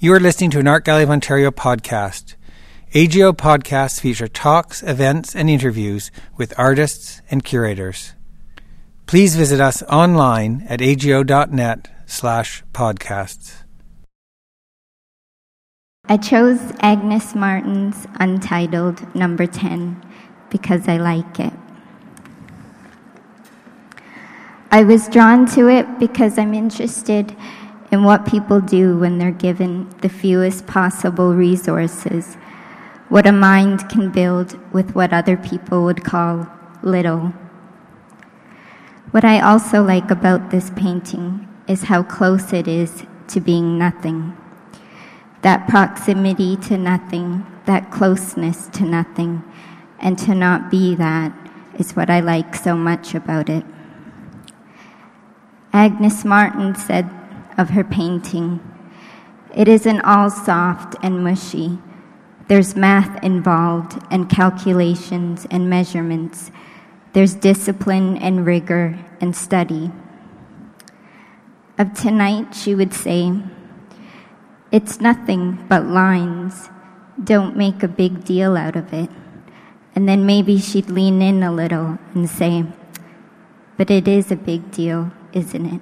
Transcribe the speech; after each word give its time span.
You 0.00 0.12
are 0.12 0.20
listening 0.20 0.50
to 0.50 0.60
an 0.60 0.68
Art 0.68 0.84
Gallery 0.84 1.02
of 1.02 1.10
Ontario 1.10 1.50
podcast. 1.50 2.36
AGO 2.94 3.32
podcasts 3.32 3.98
feature 4.00 4.28
talks, 4.28 4.80
events, 4.84 5.34
and 5.34 5.50
interviews 5.50 6.12
with 6.36 6.56
artists 6.56 7.20
and 7.32 7.44
curators. 7.44 8.14
Please 9.06 9.34
visit 9.34 9.60
us 9.60 9.82
online 9.90 10.64
at 10.68 10.80
ago.net 10.80 11.90
slash 12.06 12.62
podcasts. 12.72 13.64
I 16.04 16.16
chose 16.16 16.60
Agnes 16.78 17.34
Martin's 17.34 18.06
Untitled 18.20 19.16
Number 19.16 19.48
10 19.48 20.00
because 20.48 20.86
I 20.86 20.98
like 20.98 21.40
it. 21.40 21.52
I 24.70 24.84
was 24.84 25.08
drawn 25.08 25.44
to 25.56 25.68
it 25.68 25.98
because 25.98 26.38
I'm 26.38 26.54
interested 26.54 27.34
in 27.90 28.04
what 28.04 28.26
people 28.26 28.60
do 28.60 28.98
when 28.98 29.18
they're 29.18 29.30
given 29.30 29.88
the 30.02 30.08
fewest 30.08 30.66
possible 30.66 31.34
resources, 31.34 32.36
what 33.08 33.26
a 33.26 33.32
mind 33.32 33.88
can 33.88 34.10
build 34.10 34.58
with 34.72 34.94
what 34.94 35.12
other 35.12 35.36
people 35.36 35.84
would 35.84 36.04
call 36.04 36.46
little. 36.82 37.32
What 39.10 39.24
I 39.24 39.40
also 39.40 39.82
like 39.82 40.10
about 40.10 40.50
this 40.50 40.70
painting 40.76 41.48
is 41.66 41.84
how 41.84 42.02
close 42.02 42.52
it 42.52 42.68
is 42.68 43.04
to 43.28 43.40
being 43.40 43.78
nothing. 43.78 44.36
That 45.40 45.66
proximity 45.68 46.56
to 46.68 46.76
nothing, 46.76 47.46
that 47.64 47.90
closeness 47.90 48.68
to 48.68 48.84
nothing, 48.84 49.42
and 49.98 50.18
to 50.18 50.34
not 50.34 50.70
be 50.70 50.94
that 50.96 51.32
is 51.78 51.96
what 51.96 52.10
I 52.10 52.20
like 52.20 52.54
so 52.54 52.76
much 52.76 53.14
about 53.14 53.48
it. 53.48 53.64
Agnes 55.72 56.24
Martin 56.24 56.74
said 56.74 57.08
of 57.58 57.70
her 57.70 57.84
painting, 57.84 58.60
It 59.54 59.66
isn't 59.66 60.00
all 60.02 60.30
soft 60.30 60.94
and 61.02 61.24
mushy. 61.24 61.78
There's 62.46 62.76
math 62.76 63.22
involved, 63.22 64.00
and 64.10 64.30
calculations 64.30 65.46
and 65.50 65.68
measurements. 65.68 66.50
There's 67.12 67.34
discipline 67.34 68.16
and 68.16 68.46
rigor 68.46 68.98
and 69.20 69.34
study. 69.34 69.90
Of 71.76 71.92
tonight, 71.94 72.54
she 72.54 72.74
would 72.74 72.94
say, 72.94 73.32
It's 74.70 75.00
nothing 75.00 75.66
but 75.68 75.84
lines. 75.84 76.70
Don't 77.22 77.56
make 77.56 77.82
a 77.82 77.88
big 77.88 78.24
deal 78.24 78.56
out 78.56 78.76
of 78.76 78.92
it. 78.92 79.10
And 79.94 80.08
then 80.08 80.24
maybe 80.24 80.58
she'd 80.58 80.90
lean 80.90 81.20
in 81.20 81.42
a 81.42 81.52
little 81.52 81.98
and 82.14 82.30
say, 82.30 82.64
But 83.76 83.90
it 83.90 84.06
is 84.06 84.30
a 84.30 84.36
big 84.36 84.70
deal, 84.70 85.10
isn't 85.32 85.66
it? 85.66 85.80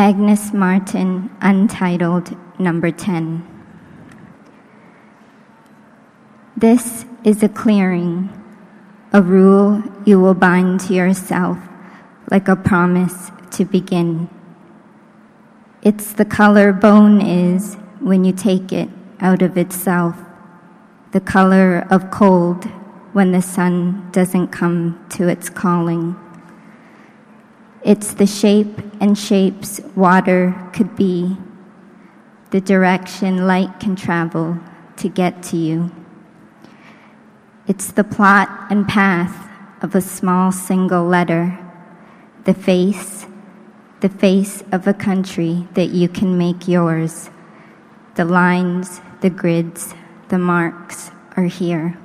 Agnes 0.00 0.54
Martin, 0.54 1.28
Untitled, 1.42 2.34
number 2.58 2.90
10. 2.90 3.46
This 6.56 7.04
is 7.22 7.42
a 7.42 7.50
clearing, 7.50 8.30
a 9.12 9.20
rule 9.20 9.82
you 10.06 10.18
will 10.18 10.32
bind 10.32 10.80
to 10.80 10.94
yourself 10.94 11.58
like 12.30 12.48
a 12.48 12.56
promise 12.56 13.30
to 13.50 13.66
begin. 13.66 14.30
It's 15.82 16.14
the 16.14 16.24
color 16.24 16.72
bone 16.72 17.20
is 17.20 17.74
when 18.00 18.24
you 18.24 18.32
take 18.32 18.72
it 18.72 18.88
out 19.20 19.42
of 19.42 19.58
itself, 19.58 20.16
the 21.12 21.20
color 21.20 21.86
of 21.90 22.10
cold 22.10 22.64
when 23.12 23.32
the 23.32 23.42
sun 23.42 24.08
doesn't 24.12 24.48
come 24.48 25.04
to 25.10 25.28
its 25.28 25.50
calling. 25.50 26.16
It's 27.90 28.14
the 28.14 28.24
shape 28.24 28.78
and 29.00 29.18
shapes 29.18 29.80
water 29.96 30.54
could 30.72 30.94
be, 30.94 31.36
the 32.52 32.60
direction 32.60 33.48
light 33.48 33.80
can 33.80 33.96
travel 33.96 34.60
to 34.98 35.08
get 35.08 35.42
to 35.50 35.56
you. 35.56 35.90
It's 37.66 37.90
the 37.90 38.04
plot 38.04 38.48
and 38.70 38.86
path 38.86 39.34
of 39.82 39.96
a 39.96 40.00
small 40.00 40.52
single 40.52 41.04
letter, 41.04 41.58
the 42.44 42.54
face, 42.54 43.26
the 43.98 44.08
face 44.08 44.62
of 44.70 44.86
a 44.86 44.94
country 44.94 45.66
that 45.74 45.88
you 45.88 46.08
can 46.08 46.38
make 46.38 46.68
yours. 46.68 47.28
The 48.14 48.24
lines, 48.24 49.00
the 49.20 49.30
grids, 49.30 49.94
the 50.28 50.38
marks 50.38 51.10
are 51.36 51.50
here. 51.50 51.98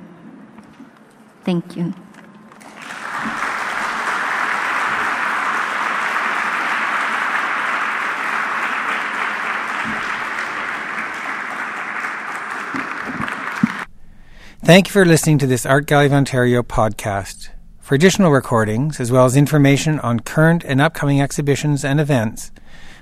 Thank 1.44 1.76
you. 1.76 1.94
Thank 14.66 14.88
you 14.88 14.92
for 14.92 15.04
listening 15.04 15.38
to 15.38 15.46
this 15.46 15.64
Art 15.64 15.86
Gallery 15.86 16.06
of 16.06 16.12
Ontario 16.12 16.60
podcast. 16.64 17.50
For 17.78 17.94
additional 17.94 18.32
recordings, 18.32 18.98
as 18.98 19.12
well 19.12 19.24
as 19.24 19.36
information 19.36 20.00
on 20.00 20.18
current 20.18 20.64
and 20.64 20.80
upcoming 20.80 21.20
exhibitions 21.20 21.84
and 21.84 22.00
events, 22.00 22.50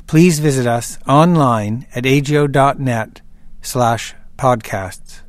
please 0.06 0.40
visit 0.40 0.66
us 0.66 0.98
online 1.08 1.86
at 1.94 2.04
ago.net 2.04 3.22
slash 3.62 4.14
podcasts. 4.36 5.23